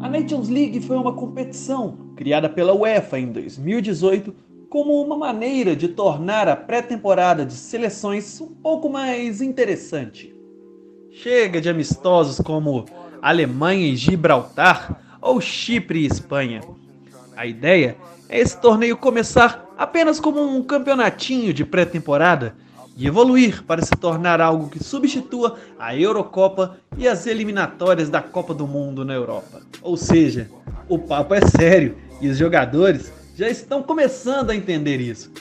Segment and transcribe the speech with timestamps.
[0.00, 4.34] A Nations League foi uma competição criada pela UEFA em 2018
[4.68, 10.34] como uma maneira de tornar a pré-temporada de seleções um pouco mais interessante.
[11.10, 12.86] Chega de amistosos como
[13.20, 16.60] Alemanha e Gibraltar ou Chipre e Espanha.
[17.36, 17.96] A ideia
[18.28, 22.54] é esse torneio começar apenas como um campeonatinho de pré-temporada
[22.96, 28.52] e evoluir para se tornar algo que substitua a Eurocopa e as eliminatórias da Copa
[28.52, 29.62] do Mundo na Europa.
[29.82, 30.50] Ou seja,
[30.88, 35.32] o papo é sério e os jogadores já estão começando a entender isso.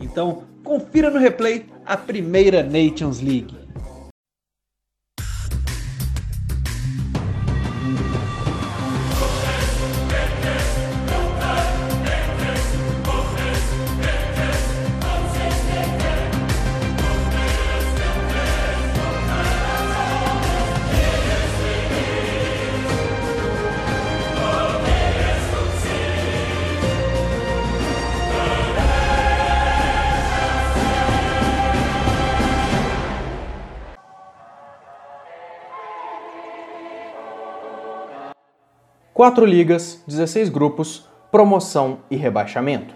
[0.00, 3.56] Então, confira no replay a primeira Nations League.
[39.18, 42.94] Quatro ligas, 16 grupos, promoção e rebaixamento.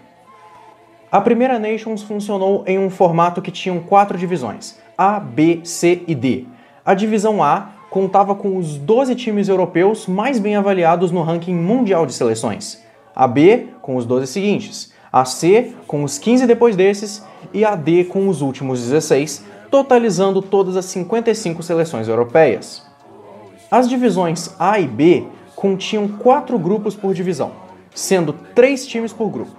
[1.11, 6.15] A primeira Nations funcionou em um formato que tinha quatro divisões, A, B, C e
[6.15, 6.45] D.
[6.85, 12.05] A divisão A contava com os 12 times europeus mais bem avaliados no ranking mundial
[12.05, 12.81] de seleções.
[13.13, 17.21] A B com os 12 seguintes, a C com os 15 depois desses
[17.53, 22.81] e a D com os últimos 16, totalizando todas as 55 seleções europeias.
[23.69, 25.27] As divisões A e B
[25.63, 27.53] continham quatro grupos por divisão,
[27.95, 29.55] sendo três times por grupo.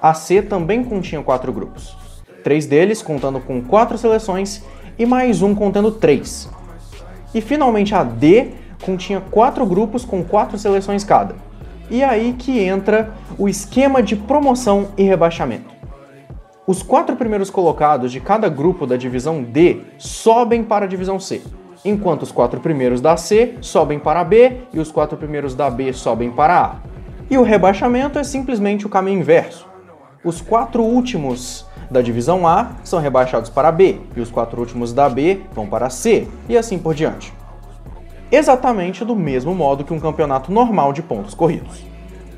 [0.00, 1.96] A C também continha quatro grupos,
[2.44, 4.62] três deles contando com quatro seleções
[4.96, 6.48] e mais um contendo três.
[7.34, 8.52] E finalmente a D
[8.84, 11.34] continha quatro grupos com quatro seleções cada.
[11.90, 15.74] E é aí que entra o esquema de promoção e rebaixamento.
[16.68, 21.42] Os quatro primeiros colocados de cada grupo da divisão D sobem para a divisão C,
[21.88, 25.92] enquanto os quatro primeiros da C sobem para B e os quatro primeiros da B
[25.92, 26.76] sobem para A.
[27.30, 29.66] E o rebaixamento é simplesmente o caminho inverso.
[30.24, 35.08] Os quatro últimos da divisão A são rebaixados para B e os quatro últimos da
[35.08, 37.32] B vão para C e assim por diante.
[38.30, 41.84] Exatamente do mesmo modo que um campeonato normal de pontos corridos.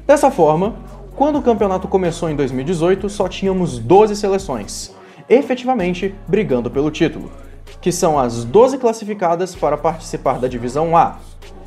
[0.07, 0.75] Dessa forma,
[1.17, 4.95] quando o campeonato começou em 2018, só tínhamos 12 seleções,
[5.29, 7.31] efetivamente brigando pelo título
[7.81, 11.19] que são as 12 classificadas para participar da divisão A.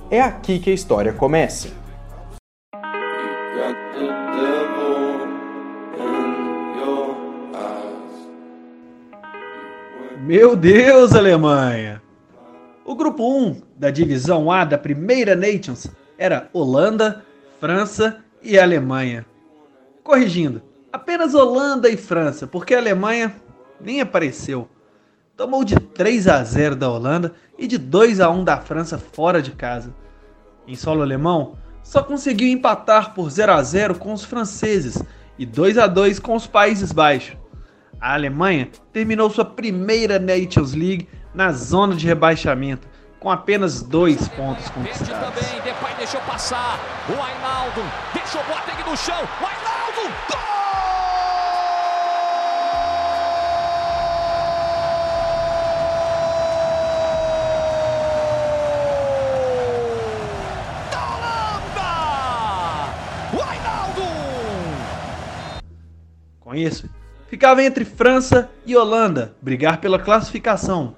[0.10, 1.70] É aqui que a história começa.
[10.20, 12.02] Meu Deus, Alemanha!
[12.86, 15.88] O grupo 1 da divisão A da primeira Nations
[16.18, 17.26] era Holanda,
[17.60, 19.26] França e Alemanha.
[20.04, 23.36] Corrigindo, apenas Holanda e França, porque a Alemanha
[23.80, 24.68] nem apareceu
[25.42, 29.42] tomou de 3 a 0 da Holanda e de 2 a 1 da França fora
[29.42, 29.92] de casa.
[30.68, 35.02] Em solo alemão, só conseguiu empatar por 0 a 0 com os franceses
[35.40, 37.36] e 2 a 2 com os Países Baixos.
[38.00, 42.88] A Alemanha terminou sua primeira Nations League na zona de rebaixamento,
[43.20, 45.42] com apenas dois pontos conquistados.
[45.98, 47.82] deixou passar, o Ainaldo
[48.14, 50.61] deixou o no chão, o Ainaldo, gol!
[66.52, 66.90] Com isso,
[67.30, 70.98] ficava entre França e Holanda brigar pela classificação.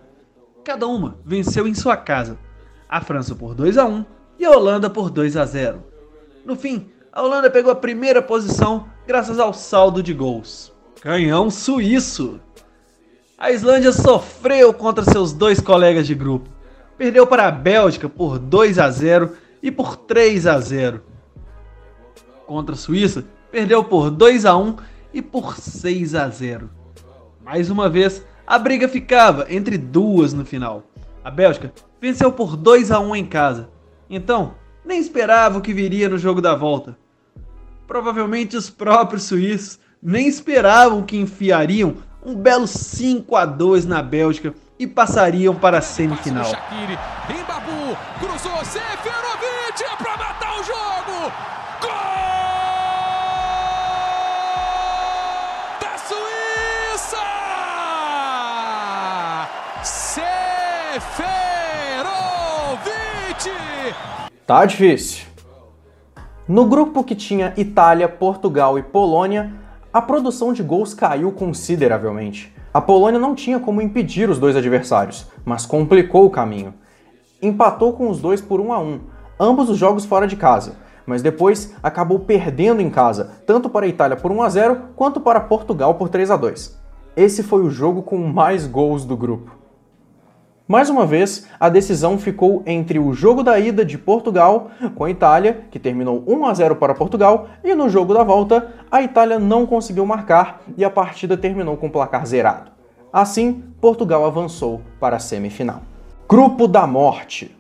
[0.63, 2.39] Cada uma venceu em sua casa,
[2.89, 4.03] a França por 2 a 1
[4.39, 5.83] e a Holanda por 2 a 0.
[6.43, 10.73] No fim, a Holanda pegou a primeira posição graças ao saldo de gols.
[10.99, 12.41] Canhão suíço!
[13.37, 16.49] A Islândia sofreu contra seus dois colegas de grupo.
[16.97, 21.03] Perdeu para a Bélgica por 2 a 0 e por 3 a 0.
[22.47, 26.69] Contra a Suíça, perdeu por 2 a 1 e por 6 a 0.
[27.43, 30.83] Mais uma vez, a briga ficava entre duas no final.
[31.23, 31.71] A Bélgica
[32.01, 33.69] venceu por 2 a 1 em casa.
[34.09, 36.97] Então, nem esperava o que viria no jogo da volta.
[37.87, 41.95] Provavelmente os próprios suíços nem esperavam que enfiariam
[42.25, 46.51] um belo 5 a 2 na Bélgica e passariam para a semifinal.
[48.19, 51.31] cruzou Seferovic é para matar o jogo.
[51.81, 52.72] Gol!
[64.45, 65.25] Tá difícil.
[66.47, 69.53] No grupo que tinha Itália, Portugal e Polônia,
[69.91, 72.53] a produção de gols caiu consideravelmente.
[72.71, 76.75] A Polônia não tinha como impedir os dois adversários, mas complicou o caminho.
[77.41, 78.99] Empatou com os dois por 1 a 1,
[79.39, 83.89] ambos os jogos fora de casa, mas depois acabou perdendo em casa, tanto para a
[83.89, 86.79] Itália por 1 a 0 quanto para Portugal por 3 a 2.
[87.15, 89.62] Esse foi o jogo com mais gols do grupo.
[90.65, 95.09] Mais uma vez, a decisão ficou entre o jogo da ida de Portugal com a
[95.09, 99.37] Itália, que terminou 1 a 0 para Portugal, e no jogo da volta, a Itália
[99.37, 102.71] não conseguiu marcar e a partida terminou com o placar zerado.
[103.11, 105.81] Assim, Portugal avançou para a semifinal.
[106.29, 107.53] Grupo da Morte.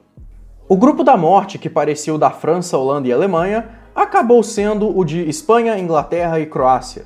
[0.69, 5.03] O grupo da morte, que parecia o da França, Holanda e Alemanha, acabou sendo o
[5.03, 7.05] de Espanha, Inglaterra e Croácia.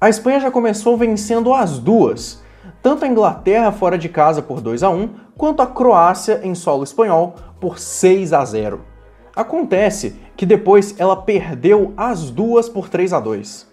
[0.00, 2.42] A Espanha já começou vencendo as duas,
[2.80, 5.10] tanto a Inglaterra fora de casa por 2 a 1,
[5.42, 8.80] quanto a Croácia em solo espanhol por 6 a 0.
[9.34, 13.66] Acontece que depois ela perdeu as duas por 3 a 2.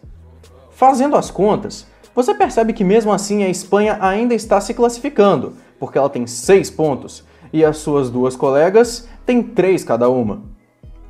[0.71, 1.85] Fazendo as contas,
[2.15, 6.71] você percebe que mesmo assim a Espanha ainda está se classificando, porque ela tem 6
[6.71, 7.23] pontos
[7.53, 10.41] e as suas duas colegas têm 3 cada uma.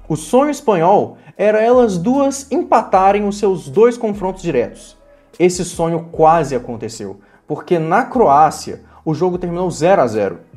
[0.09, 4.97] O sonho espanhol era elas duas empatarem os seus dois confrontos diretos.
[5.39, 10.48] Esse sonho quase aconteceu, porque na Croácia o jogo terminou 0 a 0.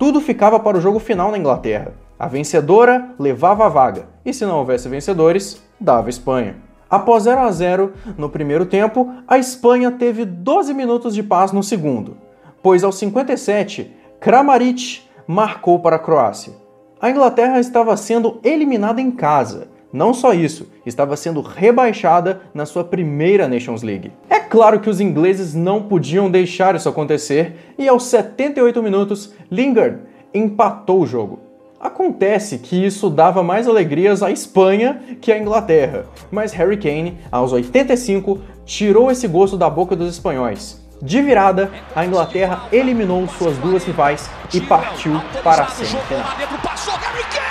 [0.00, 1.92] Tudo ficava para o jogo final na Inglaterra.
[2.18, 6.56] A vencedora levava a vaga, e se não houvesse vencedores, dava Espanha.
[6.88, 11.62] Após 0 a 0 no primeiro tempo, a Espanha teve 12 minutos de paz no
[11.62, 12.16] segundo,
[12.62, 16.54] pois aos 57, Kramaric marcou para a Croácia.
[16.98, 19.68] A Inglaterra estava sendo eliminada em casa.
[19.92, 24.12] Não só isso, estava sendo rebaixada na sua primeira Nations League.
[24.28, 29.98] É claro que os ingleses não podiam deixar isso acontecer e aos 78 minutos, Lingard
[30.32, 31.40] empatou o jogo.
[31.80, 37.52] Acontece que isso dava mais alegrias à Espanha que à Inglaterra, mas Harry Kane, aos
[37.52, 40.80] 85, tirou esse gosto da boca dos espanhóis.
[41.02, 47.49] De virada, a Inglaterra eliminou suas duas rivais e partiu para a semifinal.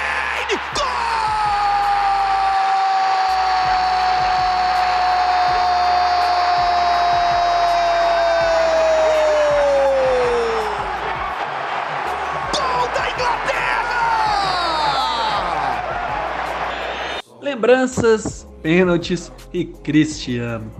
[17.69, 20.71] Lembranças, pênaltis e Cristiano.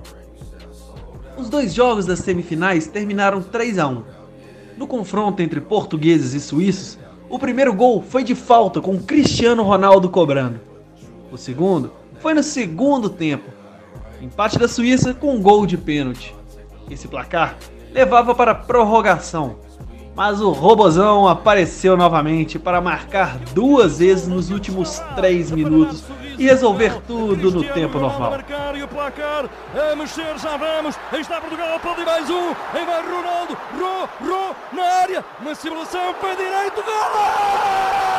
[1.37, 4.03] Os dois jogos das semifinais terminaram 3 a 1.
[4.75, 6.97] No confronto entre portugueses e suíços,
[7.29, 10.59] o primeiro gol foi de falta com Cristiano Ronaldo cobrando.
[11.31, 13.51] O segundo foi no segundo tempo,
[14.19, 16.35] empate da Suíça com um gol de pênalti.
[16.89, 17.55] Esse placar
[17.91, 19.57] levava para prorrogação,
[20.19, 26.03] mas o Robozão apareceu novamente para marcar duas vezes nos últimos 3 minutos
[26.37, 28.33] e resolver tudo no tempo normal.
[28.33, 30.97] A mexer, já vamos.
[31.13, 32.49] Está Portugal, pode mais um.
[32.73, 35.23] Aí vai Ronaldo, Ro, Ro, na área.
[35.39, 38.18] Uma simulação, pé direito, gol!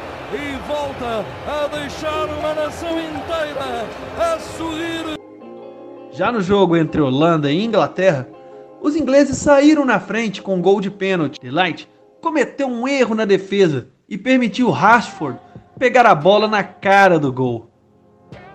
[0.91, 3.87] volta a deixar uma nação inteira
[4.19, 5.17] a sorrir.
[6.11, 8.27] Já no jogo entre Holanda e Inglaterra,
[8.81, 11.39] os ingleses saíram na frente com um gol de pênalti.
[11.39, 11.89] Delight
[12.21, 15.39] cometeu um erro na defesa e permitiu Rashford
[15.79, 17.69] pegar a bola na cara do gol.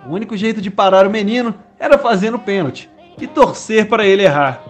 [0.06, 4.62] O único jeito de parar o menino era fazendo pênalti e torcer para ele errar.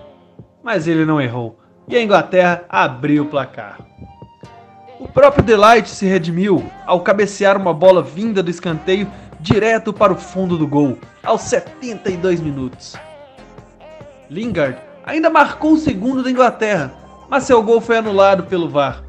[0.63, 1.59] Mas ele não errou
[1.89, 3.79] e a Inglaterra abriu o placar.
[4.99, 10.17] O próprio Delight se redimiu ao cabecear uma bola vinda do escanteio direto para o
[10.17, 12.97] fundo do gol, aos 72 minutos.
[14.31, 16.95] Lingard ainda marcou o segundo da Inglaterra,
[17.29, 19.03] mas seu gol foi anulado pelo VAR.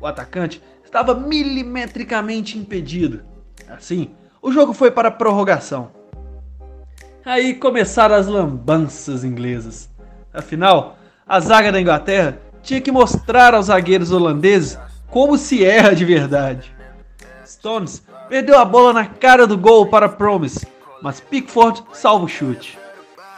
[0.00, 3.22] O atacante estava milimetricamente impedido.
[3.68, 4.10] Assim,
[4.42, 5.90] o jogo foi para a prorrogação.
[7.24, 9.88] Aí começaram as lambanças inglesas.
[10.32, 14.78] Afinal, a zaga da Inglaterra tinha que mostrar aos zagueiros holandeses
[15.10, 16.72] como se erra de verdade.
[17.46, 20.66] Stones perdeu a bola na cara do gol para Promise,
[21.02, 22.78] mas Pickford salva o chute.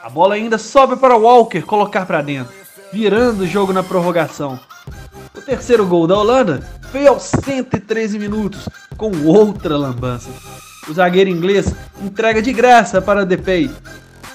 [0.02, 2.52] A bola ainda sobe para Walker colocar para dentro,
[2.92, 4.58] virando o jogo na prorrogação.
[5.36, 10.30] O terceiro gol da Holanda veio aos 113 minutos, com outra lambança.
[10.88, 11.72] O zagueiro inglês
[12.02, 13.70] entrega de graça para Depay,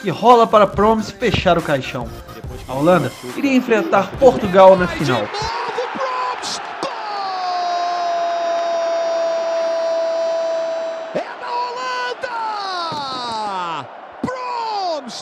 [0.01, 2.07] que rola para Promise fechar o caixão.
[2.67, 5.27] A Holanda iria enfrentar Portugal na final.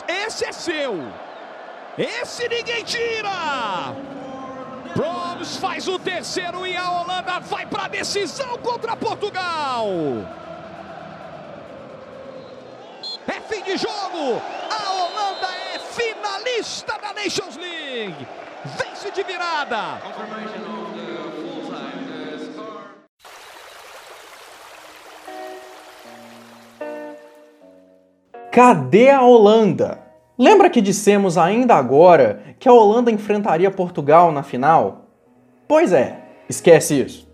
[0.08, 1.06] Esse é seu!
[1.96, 3.94] Esse ninguém tira!
[4.94, 9.86] Proms faz o terceiro e a Holanda vai para a decisão contra Portugal!
[13.28, 14.42] É fim de jogo!
[14.70, 18.26] A Holanda é finalista da Nations League!
[18.64, 20.00] Vence de virada!
[28.50, 30.03] Cadê a Holanda?
[30.36, 35.06] Lembra que dissemos ainda agora que a Holanda enfrentaria Portugal na final?
[35.68, 37.28] Pois é, esquece isso.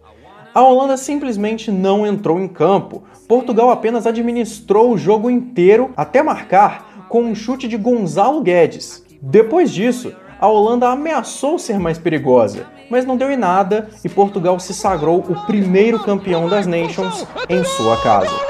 [0.53, 3.05] A Holanda simplesmente não entrou em campo.
[3.27, 9.03] Portugal apenas administrou o jogo inteiro até marcar com um chute de Gonzalo Guedes.
[9.23, 14.61] Depois disso, a Holanda ameaçou ser mais perigosa, mas não deu em nada e Portugal
[14.61, 18.50] se sagrou o primeiro campeão das Nations em sua casa.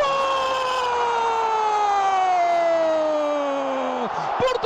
[4.52, 4.58] Mais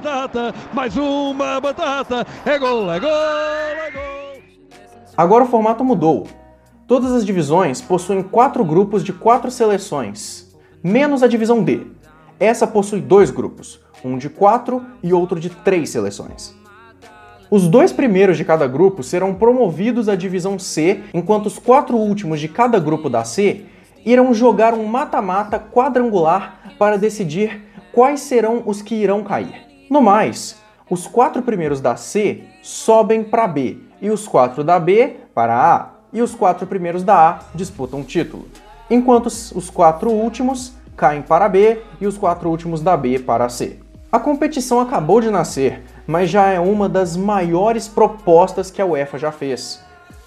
[0.00, 2.26] batata, mais uma batata.
[2.44, 4.42] É gol, é gol, é gol.
[5.16, 6.26] Agora o formato mudou.
[6.86, 11.86] Todas as divisões possuem quatro grupos de quatro seleções, menos a divisão D.
[12.38, 16.54] Essa possui dois grupos, um de quatro e outro de três seleções.
[17.50, 22.38] Os dois primeiros de cada grupo serão promovidos à divisão C, enquanto os quatro últimos
[22.38, 23.64] de cada grupo da C
[24.04, 27.62] irão jogar um mata-mata quadrangular para decidir
[27.92, 29.65] quais serão os que irão cair.
[29.88, 30.56] No mais,
[30.90, 35.90] os quatro primeiros da C sobem para B e os quatro da B para A,
[36.12, 38.46] e os quatro primeiros da A disputam o título,
[38.90, 43.78] enquanto os quatro últimos caem para B e os quatro últimos da B para C.
[44.10, 49.18] A competição acabou de nascer, mas já é uma das maiores propostas que a UEFA
[49.18, 49.84] já fez.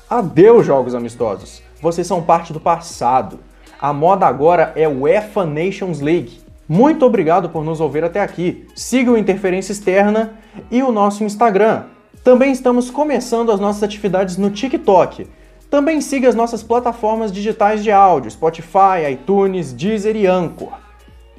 [0.09, 1.61] Adeus, jogos amistosos.
[1.81, 3.39] Vocês são parte do passado.
[3.81, 6.41] A moda agora é UEFA Nations League.
[6.71, 8.67] Muito obrigado por nos ouvir até aqui.
[8.75, 10.35] Siga o Interferência Externa
[10.69, 11.85] e o nosso Instagram.
[12.23, 15.25] Também estamos começando as nossas atividades no TikTok.
[15.67, 20.73] Também siga as nossas plataformas digitais de áudio, Spotify, iTunes, Deezer e Anchor.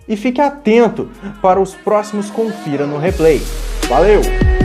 [0.08, 1.08] E fique atento
[1.40, 3.40] para os próximos Confira no Replay.
[3.88, 4.60] Valeu!